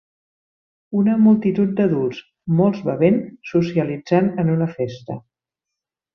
Una 1.01 1.17
multitud 1.25 1.75
d'adults, 1.79 2.21
molts 2.61 2.81
bevent, 2.89 3.21
socialitzant 3.51 4.33
en 4.45 4.51
una 4.57 4.71
festa 4.81 5.21